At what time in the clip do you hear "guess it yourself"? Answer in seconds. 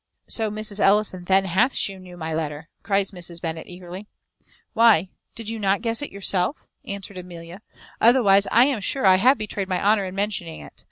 5.83-6.65